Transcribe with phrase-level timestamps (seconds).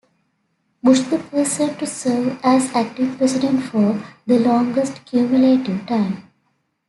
[0.81, 6.23] Bush the person to serve as Acting President for the longest cumulative time.